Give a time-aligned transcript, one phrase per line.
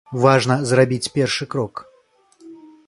[0.21, 1.85] Важна зрабіць першы крок.